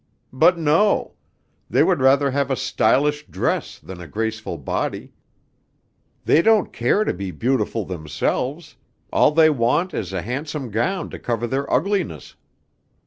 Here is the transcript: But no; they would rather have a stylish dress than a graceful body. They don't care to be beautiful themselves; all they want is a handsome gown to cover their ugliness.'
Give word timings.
But 0.33 0.57
no; 0.57 1.13
they 1.69 1.83
would 1.83 1.99
rather 2.01 2.31
have 2.31 2.49
a 2.49 2.55
stylish 2.55 3.27
dress 3.27 3.77
than 3.77 4.01
a 4.01 4.07
graceful 4.07 4.57
body. 4.57 5.13
They 6.25 6.41
don't 6.41 6.73
care 6.73 7.03
to 7.03 7.13
be 7.13 7.29
beautiful 7.29 7.85
themselves; 7.85 8.77
all 9.13 9.29
they 9.29 9.51
want 9.51 9.93
is 9.93 10.11
a 10.11 10.23
handsome 10.23 10.71
gown 10.71 11.11
to 11.11 11.19
cover 11.19 11.45
their 11.45 11.71
ugliness.' 11.71 12.33